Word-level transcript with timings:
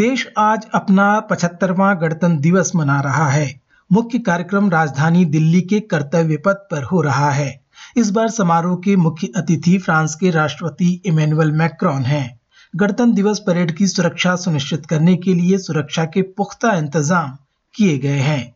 देश 0.00 0.26
आज 0.38 0.64
अपना 0.74 1.06
पचहत्तरवां 1.20 1.94
गणतंत्र 2.00 2.40
दिवस 2.40 2.70
मना 2.76 3.00
रहा 3.00 3.26
है। 3.28 3.48
मुख्य 3.90 4.18
कार्यक्रम 4.18 4.70
राजधानी 4.70 5.24
दिल्ली 5.24 5.60
के 5.62 5.80
कर्तव्य 5.80 6.36
पथ 6.36 6.62
पर 6.70 6.82
हो 6.82 7.00
रहा 7.00 7.30
है। 7.30 7.48
इस 7.96 8.10
बार 8.10 8.28
समारोह 8.28 8.76
के 8.76 8.94
मुख्य 8.96 9.28
अतिथि 9.36 9.76
फ्रांस 9.78 10.14
के 10.14 10.30
राष्ट्रपति 10.30 10.88
इमैनुअल 11.06 11.52
मैक्रॉन 11.52 12.02
हैं। 12.02 12.40
गणतंत्र 12.74 13.14
दिवस 13.14 13.38
परेड 13.38 13.76
की 13.76 13.86
सुरक्षा 13.86 14.34
सुनिश्चित 14.36 14.86
करने 14.86 15.16
के 15.16 15.34
लिए 15.34 15.58
सुरक्षा 15.58 16.04
के 16.04 16.22
पुख्ता 16.22 16.72
इंतज़ाम 16.74 17.36
किए 17.74 17.98
गए 17.98 18.20
हैं। 18.20 18.54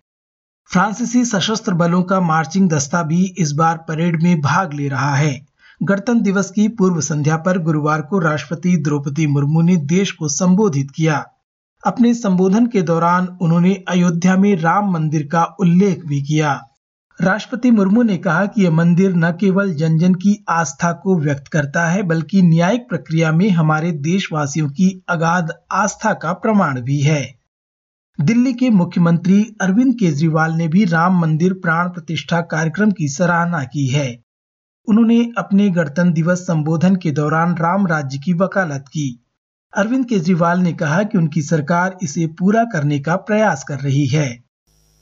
फ्रांसीसी 0.71 1.25
सशस्त्र 1.25 1.75
बलों 1.75 2.03
का 2.03 2.21
मार्चिंग 2.21 2.71
दस्ता 2.71 3.03
भी 3.03 3.23
इस 3.39 3.53
बार 3.53 3.85
परेड 3.89 4.23
में 4.23 4.41
भाग 4.41 4.75
ले 4.75 4.89
रहा 4.89 5.15
है। 5.15 5.35
गणतंत्र 5.83 6.23
दिवस 6.23 6.51
की 6.51 6.67
पूर्व 6.69 7.01
संध्या 7.03 7.37
पर 7.37 7.59
गुरुवार 7.59 8.03
को 8.03 8.19
राष्ट्रपति 8.21 8.77
द्रौपदी 8.77 9.27
मुर्मू 9.27 9.63
ने 9.63 9.77
देश 9.77 10.13
को 10.13 10.29
संबोधित 10.29 10.91
किया। 10.91 11.25
अपने 11.87 12.15
संबोधन 12.15 12.67
के 12.67 12.83
दौरान 12.83 13.39
उन्होंने 13.43 13.85
अयोध्या 13.89 14.37
में 14.37 14.57
राम 14.57 14.93
मंदिर 14.93 15.29
का 15.33 15.45
उल्लेख 15.45 16.05
भी 16.07 16.23
किया। 16.23 16.69
राष्ट्रपति 17.23 17.71
मुर्मू 17.71 18.03
ने 18.03 18.17
कहा 18.17 18.47
कि 18.47 18.65
यह 18.65 18.71
मंदिर 18.71 19.15
न 19.15 19.33
केवल 19.33 19.75
जन 19.75 19.99
जन 19.99 20.15
की 20.15 20.45
आस्था 20.49 20.93
को 20.93 21.19
व्यक्त 21.19 21.49
करता 21.49 21.89
है, 21.89 22.03
बल्कि 22.03 22.43
न्यायिक 22.43 22.89
प्रक्रिया 22.89 23.33
में 23.33 23.51
हमारे 23.51 23.93
देशवासियों 23.93 24.69
की 24.69 25.05
अगाध 25.09 25.53
आस्था 25.73 26.13
का 26.13 26.33
प्रमाण 26.33 26.81
भी 26.81 27.01
है। 27.01 27.35
दिल्ली 28.21 28.53
के 28.53 28.71
मुख्यमंत्री 28.71 29.57
अरविंद 29.61 29.95
केजरीवाल 29.95 30.53
ने 30.53 30.69
भी 30.69 30.85
राम 30.85 31.21
मंदिर 31.21 31.53
प्राण 31.53 31.89
प्रतिष्ठा 31.89 32.41
कार्यक्रम 32.41 32.91
की 32.91 33.09
सराहना 33.09 33.65
की 33.65 33.87
है। 33.87 34.25
उन्होंने 34.89 35.33
अपने 35.39 35.71
गणतंत्र 35.71 36.13
दिवस 36.13 36.39
संबोधन 36.39 36.97
के 36.97 37.11
दौरान 37.11 37.55
राम 37.55 37.87
राज्य 37.87 38.19
की 38.19 38.33
वकालत 38.33 38.85
की। 38.89 39.24
अरविंद 39.77 40.07
केजरीवाल 40.09 40.59
ने 40.59 40.73
कहा 40.73 41.03
कि 41.03 41.19
उनकी 41.19 41.43
सरकार 41.43 41.99
इसे 42.03 42.27
पूरा 42.27 42.65
करने 42.65 42.99
का 43.01 43.17
प्रयास 43.17 43.65
कर 43.69 43.79
रही 43.79 44.07
है। 44.07 44.45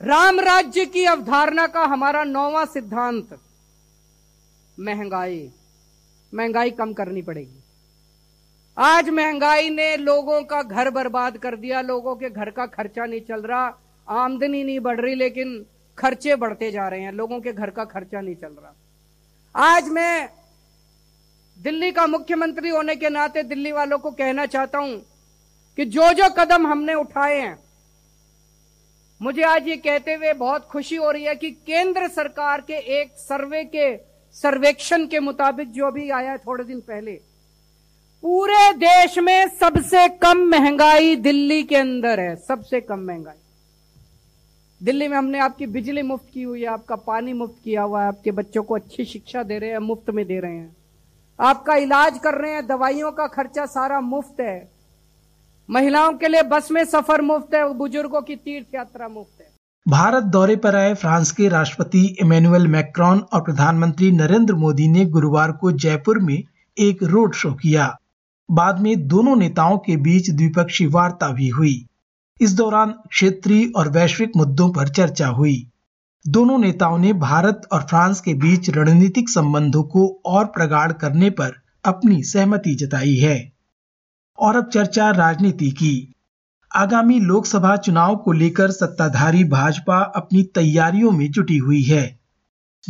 राम 0.02 0.40
राज्य 0.40 0.86
की 0.86 1.04
अवधारणा 1.04 1.66
का 1.66 1.80
हमारा 1.80 2.24
नौवा 2.24 2.64
सिद्धांत। 2.64 3.38
महँगाई। 4.80 5.50
महँगाई 6.34 6.70
कम 6.70 6.92
करनी 6.92 7.22
पड़ेगी। 7.22 7.62
आज 8.78 9.08
महँगाई 9.08 9.70
ने 9.70 9.96
लोगों 9.96 10.42
का 10.42 10.62
घर 10.62 10.90
बर्बाद 10.90 11.36
कर 11.36 11.56
दिया। 11.56 11.80
लोगों 11.80 12.16
के 12.16 12.30
घर 12.30 12.50
का 12.50 12.66
खर्चा 12.66 13.06
नहीं 13.06 13.20
चल 13.20 13.42
रहा। 13.42 13.78
आमदनी 14.08 14.64
नहीं 14.64 14.80
बढ़ 14.80 15.00
रही, 15.00 15.14
लेकिन 15.14 15.66
खर्चे 15.98 16.36
बढ़ते 16.36 16.70
जा 16.70 16.88
रहे 16.88 17.00
हैं। 17.00 17.12
लोगों 17.12 17.40
के 17.40 17.52
घर 17.52 17.70
का 17.70 17.84
खर्चा 17.84 18.20
नहीं 18.20 18.34
चल 18.34 18.48
रहा। 18.48 18.74
आज 19.56 19.88
मैं 19.88 20.28
दिल्ली 21.56 21.90
का 21.92 22.06
मुख्यमंत्री 22.06 22.68
होने 22.68 22.94
के 22.96 23.08
नाते 23.10 23.42
दिल्ली 23.42 23.72
वालों 23.72 23.98
को 23.98 24.10
कहना 24.10 24.46
चाहता 24.46 24.78
हूँ 24.78 24.96
कि 25.78 25.84
जो 25.86 26.12
जो 26.12 26.28
कदम 26.38 26.66
हमने 26.66 26.94
उठाए 26.94 27.40
हैं, 27.40 27.58
मुझे 29.20 29.42
आज 29.42 29.68
ये 29.68 29.76
कहते 29.76 30.14
हुए 30.14 30.32
बहुत 30.34 30.66
खुशी 30.66 30.96
हो 30.96 31.10
रही 31.10 31.24
है 31.24 31.34
कि 31.34 31.50
केंद्र 31.50 32.08
सरकार 32.08 32.60
के 32.60 32.78
एक 33.00 33.12
सर्वे 33.18 33.62
के 33.66 33.94
सर्वेक्षण 34.36 35.06
के 35.06 35.20
मुताबिक 35.20 35.70
जो 35.72 35.90
भी 35.90 36.08
आया 36.10 36.36
थोड़े 36.38 36.64
दिन 36.64 36.80
पहले, 36.80 37.12
पूरे 38.22 38.72
देश 38.74 39.18
में 39.18 39.48
सबसे 39.50 40.08
कम 40.18 40.44
महँगाई 40.48 41.16
दिल्ली 41.18 41.62
के 41.62 41.76
अंदर 41.76 42.20
है, 42.20 42.34
सबसे 42.38 42.80
कम 42.80 43.00
महँगाई। 43.00 43.40
दिल्ली 44.80 45.08
में 45.08 45.16
हमने 45.16 45.38
आपकी 45.38 45.66
बिजली 45.68 46.02
मुफ़्त 46.02 46.30
की 46.34 46.42
हुई 46.42 46.60
है, 46.60 46.66
आपका 46.66 46.96
पानी 46.98 47.32
मुफ़्त 47.32 47.56
किया 47.64 47.82
हुआ 47.82 48.02
है, 48.02 48.08
आपके 48.08 48.30
बच्चों 48.32 48.62
को 48.62 48.74
अच्छी 48.74 49.04
शिक्षा 49.04 49.42
दे 49.42 49.58
रहे 49.58 49.70
हैं, 49.70 49.78
मुफ़्त 49.78 50.10
में 50.10 50.26
दे 50.26 50.40
रहे 50.40 50.56
हैं। 50.56 50.76
आपका 51.38 51.74
इलाज 51.74 52.18
कर 52.18 52.34
रहे 52.34 52.52
हैं, 52.52 52.66
दवाइयों 52.66 53.10
का 53.12 53.26
खर्चा 53.26 53.66
सारा 53.66 54.00
मुफ़्त 54.00 54.40
है। 54.40 54.72
महिलाओं 55.70 56.12
के 56.12 56.28
लिए 56.28 56.42
बस 56.42 56.70
में 56.72 56.84
सफ़र 56.84 57.20
मुफ़्त 57.20 57.54
है, 57.54 57.74
बुज़ुर्गों 57.74 58.22
की 58.22 58.36
तीर्थ 58.36 58.74
यात्रा 58.74 59.08
मुफ़्त 59.08 59.40
है। 59.40 59.50
भारत 59.88 60.22
दौरे 60.22 60.56
पर 60.56 60.76
आए 60.76 60.94
फ्रांस 60.94 61.30
के 61.30 61.48
राष्ट्रपति 61.48 62.16
इमैनुअल 62.20 62.66
मैक्रॉन 62.66 63.18
और 63.32 63.40
प्रधानमंत्री 63.40 64.10
नरेंद्र 64.12 64.54
मोदी 64.54 64.88
ने 64.88 65.04
गुरुवार 65.06 65.52
को 65.52 65.72
जयपुर 65.72 66.18
में 66.18 66.42
एक 66.78 67.02
रोड 67.02 67.34
शो 67.34 67.52
किया। 67.52 67.96
बाद 68.50 68.80
में 68.80 69.08
दोनों 69.08 69.36
नेताओं 69.36 69.78
के 69.78 69.96
बीच 69.96 70.30
द्विपक्षीय 70.30 70.88
वार्ता 70.88 71.28
भी 71.28 71.48
हुई। 71.48 71.86
इस 72.40 72.52
दौरान 72.52 72.94
क्षेत्रीय 73.10 73.72
और 73.76 73.88
वैश्विक 73.88 74.32
मुद्दों 74.36 74.70
पर 74.70 74.88
चर्चा 74.88 75.26
हुई। 75.26 75.71
दोनों 76.28 76.58
नेताओं 76.58 76.98
ने 76.98 77.12
भारत 77.12 77.68
और 77.72 77.82
फ्रांस 77.82 78.20
के 78.20 78.34
बीच 78.34 78.70
रणनीतिक 78.70 79.28
संबंधों 79.28 79.82
को 79.82 80.22
और 80.26 80.44
प्रगाढ़ 80.44 80.92
करने 80.92 81.30
पर 81.30 81.52
अपनी 81.84 82.22
सहमति 82.22 82.74
जताई 82.74 83.14
है। 83.14 83.52
और 84.38 84.56
अब 84.56 84.68
चर्चा 84.68 85.10
राजनीति 85.10 85.70
की। 85.70 86.14
आगामी 86.74 87.20
लोकसभा 87.20 87.76
चुनाव 87.76 88.16
को 88.16 88.32
लेकर 88.32 88.70
सत्ताधारी 88.70 89.44
भाजपा 89.44 89.98
अपनी 89.98 90.42
तैयारियों 90.42 91.10
में 91.10 91.30
जुटी 91.30 91.56
हुई 91.56 91.82
है। 91.82 92.20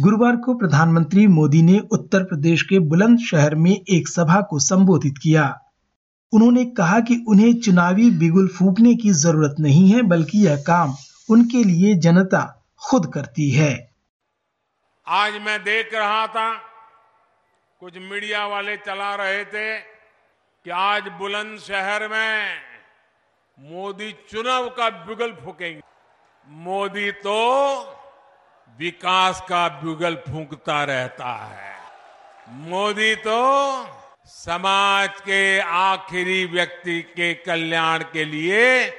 गुरुवार 0.01 0.37
को 0.37 0.55
प्रधानमंत्री 0.55 1.27
मोदी 1.27 1.63
ने 1.63 1.79
उत्तर 1.93 2.23
प्रदेश 2.23 2.63
के 2.63 2.79
बुलंदशहर 2.79 3.55
में 3.55 3.81
एक 3.91 4.09
सभा 4.09 4.41
को 4.41 4.59
संबोधित 4.59 5.15
किया। 5.23 5.59
उन्होंने 6.33 6.65
कहा 6.65 7.01
कि 7.01 7.25
उन्हें 7.29 7.55
चुनावी 7.55 8.11
बिगुल 8.11 8.49
फूकने 8.49 8.95
की 8.95 9.11
ज़रूरत 9.11 9.57
नहीं 9.61 9.91
है, 9.91 10.03
बल्कि 10.03 10.39
यह 10.39 10.57
काम 10.57 10.95
उनके 11.31 11.65
लिए 11.65 11.95
जनता 11.95 12.59
खुद 12.83 13.07
करती 13.15 13.51
है। 13.51 13.73
आज 15.07 15.37
मैं 15.37 15.63
देख 15.65 15.95
रहा 15.95 16.27
था, 16.27 16.53
कुछ 17.83 17.97
मीडिया 18.01 18.47
वाले 18.47 18.77
चला 18.77 19.15
रहे 19.15 19.45
थे 19.45 19.79
कि 19.79 20.71
आज 20.71 21.09
बुलंदशहर 21.09 22.07
में 22.09 22.59
मोदी 23.59 24.11
चुनाव 24.31 24.69
का 24.69 24.89
बिगुल 25.07 25.33
फूकेंगे। 25.35 25.81
मोदी 26.47 27.11
तो 27.13 27.39
विकास 28.79 29.41
का 29.41 29.69
बुगल 29.83 30.15
फूंकता 30.29 30.83
रहता 30.85 31.33
है। 31.47 31.75
मोदी 32.49 33.15
तो 33.17 33.41
समाज 34.27 35.21
के 35.21 35.59
आखिरी 35.61 36.45
व्यक्ति 36.47 37.01
के 37.03 37.33
कल्याण 37.35 38.05
के 38.13 38.25
लिए 38.25 38.91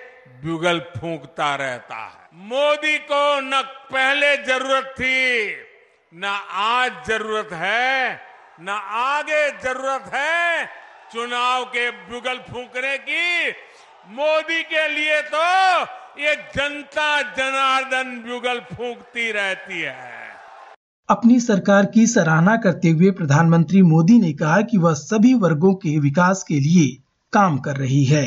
बुगल 0.44 0.80
फूंकता 0.98 1.56
रहता 1.56 1.96
है। 1.96 2.23
मोदी 2.34 2.98
को 3.00 3.40
न 3.42 3.62
पहले 3.92 4.36
ज़रूरत 4.46 4.94
थी 4.96 5.52
न 6.14 6.26
आज 6.60 6.92
ज़रूरत 7.08 7.50
है 7.54 8.14
न 8.62 8.70
आगे 8.94 9.50
ज़रूरत 9.62 10.10
है 10.14 10.66
चुनाव 11.14 11.64
के 11.68 11.90
बुगल 11.92 12.38
फूकने 12.50 12.98
की। 13.00 13.50
मोदी 14.12 14.62
के 14.64 14.88
लिए 14.90 15.22
तो 15.28 15.44
ये 16.20 16.36
जनता 16.56 17.22
जनार्दन 17.34 18.18
बुगल 18.28 18.60
फूकती 18.72 19.32
रहती 19.32 19.82
है। 19.82 20.12
अपनी 21.10 21.40
सरकार 21.40 21.86
की 21.88 22.06
सराहना 22.10 22.56
करते 22.58 22.90
हुए 22.92 23.12
प्रधानमंत्री 23.14 23.82
मोदी 23.86 24.20
ने 24.20 24.34
कहा 24.36 24.62
कि 24.64 24.78
वह 24.80 24.94
सभी 25.00 25.34
वर्गों 25.40 25.74
के 25.78 25.98
विकास 26.02 26.44
के 26.44 26.60
लिए 26.60 26.88
काम 27.34 27.58
कर 27.60 27.78
रही 27.78 28.04
है। 28.06 28.26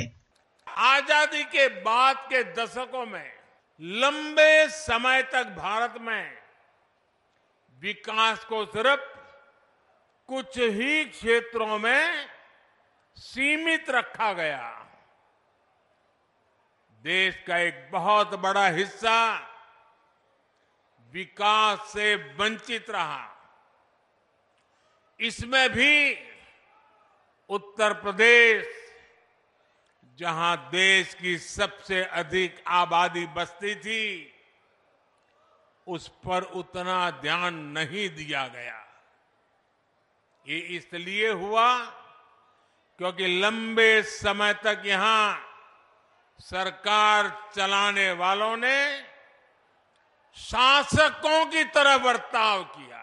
आज़ादी 0.67 1.43
के 1.47 1.69
बाद 1.83 2.17
के 2.31 2.43
दशकों 2.55 3.07
में 3.07 3.36
लंबे 3.81 4.69
समय 4.69 5.23
तक 5.23 5.47
भारत 5.47 5.95
में 6.01 6.39
विकास 7.83 8.45
को 8.45 8.65
सिर्फ़ 8.67 9.01
कुछ 10.29 10.59
ही 10.59 11.05
क्षेत्रों 11.05 11.79
में 11.79 12.29
सीमित 13.17 13.91
रखा 13.91 14.33
गया। 14.33 14.73
देश 17.03 17.37
का 17.47 17.59
एक 17.59 17.89
बहुत 17.93 18.35
बड़ा 18.35 18.67
हिस्सा 18.69 19.19
विकास 21.15 21.79
से 21.93 22.15
वंचित 22.39 22.91
रहा। 22.91 23.25
इसमें 25.21 25.69
भी 25.73 26.19
उत्तर 27.51 27.93
प्रदेश 27.93 28.76
जहाँ 30.19 30.57
देश 30.73 31.15
की 31.15 31.37
सबसे 31.39 32.03
अधिक 32.05 32.63
आबादी 32.67 33.27
बसती 33.37 33.75
थी, 33.77 34.33
उस 35.87 36.09
पर 36.25 36.43
उतना 36.57 37.11
ध्यान 37.23 37.55
नहीं 37.71 38.09
दिया 38.11 38.47
गया। 38.49 38.83
ये 40.47 40.59
इसलिए 40.77 41.31
हुआ 41.31 41.69
क्योंकि 42.99 43.27
लंबे 43.43 44.03
समय 44.03 44.53
तक 44.65 44.83
यहाँ 44.87 45.39
सरकार 46.41 47.31
चलाने 47.55 48.11
वालों 48.13 48.57
ने 48.57 48.79
शासकों 50.37 51.45
की 51.47 51.65
तरह 51.65 51.99
बर्ताव 51.99 52.63
किया, 52.65 53.03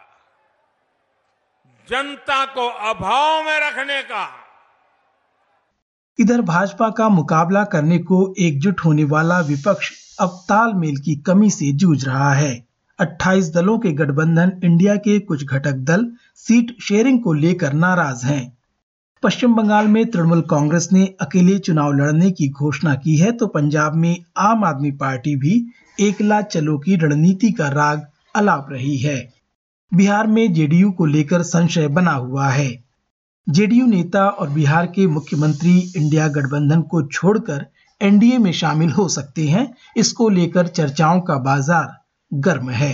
जनता 1.88 2.46
को 2.46 2.68
अभाव 2.90 3.44
में 3.44 3.60
रखने 3.60 4.02
का 4.04 4.26
इधर 6.20 6.42
भाजपा 6.42 6.90
का 6.90 7.10
मुकाबला 7.10 7.64
करने 7.64 7.98
को 7.98 8.34
एकजुट 8.40 8.82
होने 8.86 9.04
वाला 9.04 9.40
विपक्ष 9.40 9.92
अब 10.20 10.30
तालमेल 10.30 10.98
की 10.98 11.16
कमी 11.16 11.50
से 11.50 11.72
जूझ 11.72 12.06
रहा 12.06 12.34
है। 12.34 12.66
28 13.00 13.54
दलों 13.54 13.80
के 13.80 13.92
गठबंधन, 13.92 14.52
इंडिया 14.64 14.96
के 14.96 15.20
कुछ 15.20 15.46
घटक 15.46 15.74
दल 15.74 16.12
सीट 16.36 16.76
शेयरिंग 16.82 17.24
को 17.24 17.34
लेकर 17.34 17.74
नाराज़ 17.74 18.26
हैं। 18.26 18.58
पश्चिम 19.24 19.56
बंगाल 19.56 19.88
में 19.88 20.12
तृणमूल 20.12 20.42
कांग्रेस 20.42 20.90
ने 20.94 21.16
अकेले 21.22 21.60
चुनाव 21.60 21.94
लड़ने 21.94 22.32
की 22.32 22.50
घोषणा 22.50 22.96
की 22.96 23.18
है 23.18 23.32
तो 23.32 23.48
पंजाब 23.48 23.96
में 23.96 24.18
आम 24.38 24.64
आदमी 24.64 24.92
पार्टी 24.92 25.36
भी 25.36 25.66
एकला 26.00 26.42
चलो 26.42 26.78
की 26.78 26.96
रणनीति 26.96 27.52
का 27.52 27.68
राग 27.68 28.08
अलाप 28.36 28.68
रही 28.72 28.98
है। 28.98 29.34
बिहार 29.94 30.28
में 30.28 30.54
जेडीयू 30.54 30.92
को 30.92 31.06
लेकर 31.06 31.44
संशय 31.44 31.88
बना 31.88 32.12
हुआ 32.12 32.48
है। 32.48 32.84
जेडीयू 33.48 33.86
नेता 33.86 34.26
और 34.26 34.50
बिहार 34.50 34.86
के 34.86 35.06
मुख्यमंत्री 35.08 35.72
इंडिया 35.98 36.28
गठबंधन 36.28 36.82
को 36.82 37.02
छोड़कर 37.08 37.66
एनडीए 38.02 38.38
में 38.38 38.52
शामिल 38.52 38.90
हो 38.90 39.08
सकते 39.08 39.48
हैं 39.48 39.66
इसको 39.98 40.28
लेकर 40.30 40.68
चर्चाओं 40.68 41.20
का 41.22 41.36
बाज़ार 41.38 41.90
गर्म 42.32 42.70
है। 42.70 42.92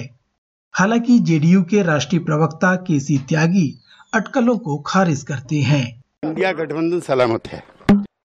हालाँकि 0.73 1.17
जेडीयू 1.19 1.61
के 1.63 1.83
राष्ट्रीय 1.83 2.21
प्रवक्ता 2.21 2.75
के 2.87 2.99
सी 2.99 3.17
त्यागी 3.29 3.67
अटकलों 4.13 4.57
को 4.57 4.77
खारिज 4.87 5.21
करते 5.23 5.59
हैं। 5.61 5.85
इंडिया 6.23 6.51
गठबंधन 6.53 6.99
सलामत 6.99 7.47
है। 7.47 7.63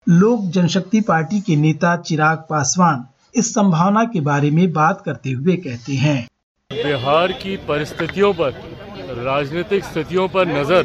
लोक 0.08 0.50
जनशक्ति 0.50 1.02
पार्टी 1.02 1.42
के 1.42 1.56
नेता 1.56 1.96
चिराग 1.98 2.46
पासवान 2.50 3.06
इस 3.36 3.54
संभावना 3.54 4.04
के 4.06 4.22
बारे 4.22 4.52
में 4.52 4.72
बात 4.74 5.02
करते 5.06 5.32
हुए 5.32 5.56
कहते 5.58 5.94
हैं। 5.98 6.18
बिहार 6.72 7.32
की 7.34 7.58
परिस्थितियों 7.68 8.34
पर 8.34 8.62
राजनीतिक 9.24 9.84
स्थितियों 9.84 10.28
पर 10.28 10.48
नज़र 10.50 10.84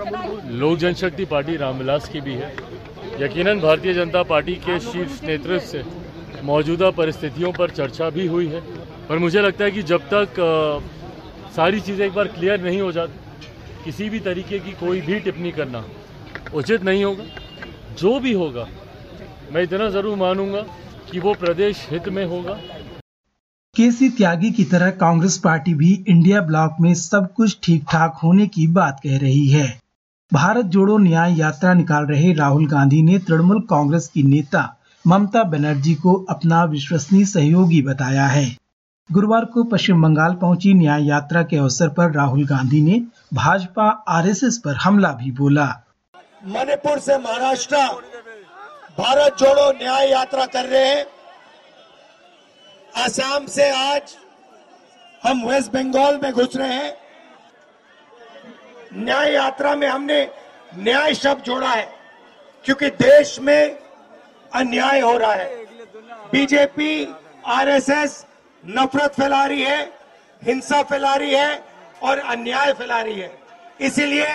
लोक 0.00 0.78
जनशक्ति 0.78 1.24
पार्टी 1.24 1.56
रामविलास 1.56 2.08
की 2.08 2.20
भी 2.20 2.34
है। 2.34 2.54
यकीनन 3.20 3.60
भारतीय 3.60 3.94
जनता 3.94 4.22
पार्टी 4.22 4.54
के 4.66 4.78
शीर्ष 4.80 5.22
नेतृत्व 5.22 5.66
से 5.66 5.82
मौजूदा 6.44 6.90
परिस्थितियों 6.90 7.52
पर 7.52 7.70
चर्चा 7.70 8.08
भी 8.10 8.26
हुई 8.26 8.46
है। 8.48 8.60
पर 9.08 9.18
मुझे 9.18 9.40
लगता 9.40 9.64
है 9.64 9.70
कि 9.70 9.82
जब 9.82 10.08
तक 10.12 10.40
आ, 10.40 11.50
सारी 11.56 11.80
चीज़ें 11.80 12.04
एक 12.06 12.12
बार 12.14 12.28
क्लियर 12.28 12.62
नहीं 12.62 12.80
हो 12.80 12.92
जाती 12.92 13.84
किसी 13.84 14.08
भी 14.10 14.20
तरीके 14.20 14.58
की 14.58 14.72
कोई 14.80 15.00
भी 15.00 15.18
टिप्पणी 15.20 15.50
करना 15.52 15.84
उचित 16.54 16.82
नहीं 16.82 17.04
होगा। 17.04 17.24
जो 18.00 18.18
भी 18.20 18.32
होगा 18.32 18.66
मैं 19.52 19.62
इतना 19.62 19.88
ज़रूर 19.90 20.16
मानूँगा 20.16 20.60
कि 21.10 21.20
वो 21.20 21.34
प्रदेश 21.34 21.86
हित 21.90 22.08
में 22.08 22.24
होगा। 22.26 22.58
केसी 23.76 24.08
त्यागी 24.08 24.50
की 24.50 24.64
तरह 24.64 24.90
कांग्रेस 25.00 25.38
पार्टी 25.38 25.74
भी 25.74 25.92
इंडिया 26.08 26.40
ब्लॉक 26.42 26.76
में 26.80 26.92
सब 26.94 27.32
कुछ 27.34 27.58
ठीक 27.62 27.84
ठाक 27.90 28.18
होने 28.22 28.46
की 28.46 28.66
बात 28.68 29.00
कह 29.04 29.18
रही 29.18 29.46
है। 29.48 29.79
भारत 30.32 30.64
जोड़ो 30.64 30.96
न्याय 30.98 31.32
यात्रा 31.38 31.72
निकाल 31.74 32.04
रहे 32.06 32.32
राहुल 32.32 32.66
गांधी 32.66 33.02
ने 33.02 33.18
तृणमूल 33.18 33.60
कांग्रेस 33.60 34.06
की 34.08 34.22
नेता 34.22 34.62
ममता 35.04 35.42
बनर्जी 35.44 35.94
को 35.94 36.12
अपना 36.30 36.62
विश्वसनीय 36.64 37.24
सहयोगी 37.24 37.80
बताया 37.82 38.26
है। 38.26 38.44
गुरुवार 39.10 39.44
को 39.44 39.64
पश्चिम 39.64 40.02
बंगाल 40.02 40.34
पहुँची 40.34 40.74
न्याय 40.74 41.06
यात्रा 41.06 41.42
के 41.42 41.56
अवसर 41.56 41.88
पर 41.88 42.12
राहुल 42.12 42.44
गांधी 42.46 42.82
ने 42.82 43.00
भाजपा 43.34 43.88
आरएसएस 44.08 44.58
पर 44.58 44.76
हमला 44.76 45.12
भी 45.12 45.30
बोला। 45.32 45.66
मणिपुर 46.46 46.98
से 46.98 47.18
महाराष्ट्र, 47.18 47.76
भारत 48.98 49.36
जोड़ो 49.38 49.70
न्याय 49.72 50.10
यात्रा 50.10 50.46
कर 50.46 50.64
रहे 50.64 50.88
हैं। 50.88 51.04
आसाम 52.94 53.46
से 53.46 53.70
आज 53.70 54.16
हम 55.22 55.44
वेस्ट 55.48 55.72
बंगाल 55.72 56.18
में 56.22 56.32
घुस 56.32 56.56
रहे 56.56 56.74
हैं। 56.74 56.99
न्याय 58.90 59.32
यात्रा 59.32 59.74
में 59.74 59.86
हमने 59.88 60.22
न्याय 60.78 61.14
शब्द 61.14 61.42
जोड़ा 61.44 61.70
है, 61.70 61.88
क्योंकि 62.64 62.88
देश 62.90 63.38
में 63.40 63.78
अन्याय 64.52 65.00
हो 65.00 65.16
रहा 65.18 65.32
है। 65.32 65.64
बीजेपी, 66.32 67.06
आरएसएस 67.48 68.24
नफरत 68.64 69.14
फैला 69.14 69.44
रही 69.44 69.62
है, 69.62 69.82
हिंसा 70.42 70.82
फैला 70.82 71.14
रही 71.14 71.34
है 71.34 71.62
और 72.02 72.18
अन्याय 72.18 72.72
फैला 72.72 73.00
रही 73.00 73.20
है। 73.20 73.30
इसीलिए 73.80 74.26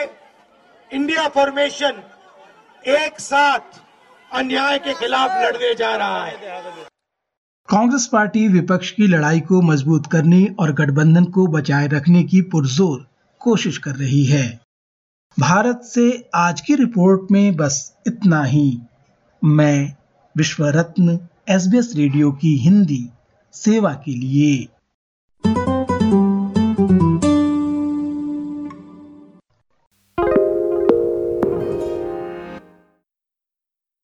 इंडिया 0.91 1.27
फॉर्मेशन 1.29 2.01
एक 2.83 3.19
साथ 3.19 3.79
अन्याय 4.31 4.77
के 4.79 4.93
खिलाफ 4.93 5.31
लड़ने 5.43 5.73
जा 5.75 5.95
रहा 5.95 6.25
है। 6.25 6.85
कांग्रेस 7.69 8.05
पार्टी 8.07 8.47
विपक्ष 8.47 8.91
की 8.91 9.07
लड़ाई 9.07 9.39
को 9.41 9.61
मज़बूत 9.61 10.07
करने 10.11 10.45
और 10.59 10.73
गठबंधन 10.73 11.25
को 11.25 11.45
बचाए 11.47 11.87
रखने 11.87 12.23
की 12.23 12.41
पुरजोर 12.51 13.05
कोशिश 13.45 13.77
कर 13.77 13.95
रही 13.95 14.25
है। 14.25 14.59
भारत 15.39 15.81
से 15.83 16.29
आज 16.35 16.61
की 16.61 16.75
रिपोर्ट 16.75 17.31
में 17.31 17.55
बस 17.55 17.95
इतना 18.07 18.43
ही। 18.43 18.77
मैं 19.43 19.95
विश्व 20.37 20.65
रत्न 20.65 21.19
एसबीएस 21.49 21.93
रेडियो 21.95 22.31
की 22.31 22.57
हिंदी 22.57 23.09
सेवा 23.53 23.93
के 23.93 24.11
लिए 24.11 24.67